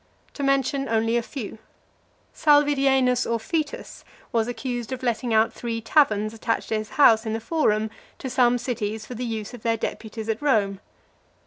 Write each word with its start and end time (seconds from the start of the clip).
To 0.33 0.41
mention 0.41 0.89
only 0.89 1.15
a 1.15 1.21
few: 1.21 1.59
Salvidienus 2.33 3.27
Orfitus 3.27 4.03
was 4.31 4.47
accused 4.47 4.91
of 4.91 5.03
letting 5.03 5.29
(367) 5.29 5.33
out 5.39 5.53
three 5.53 5.79
taverns 5.79 6.33
attached 6.33 6.69
to 6.69 6.77
his 6.79 6.89
house 6.97 7.23
in 7.27 7.33
the 7.33 7.39
Forum 7.39 7.91
to 8.17 8.27
some 8.27 8.57
cities 8.57 9.05
for 9.05 9.13
the 9.13 9.23
use 9.25 9.53
of 9.53 9.61
their 9.61 9.77
deputies 9.77 10.27
at 10.27 10.41
Rome. 10.41 10.79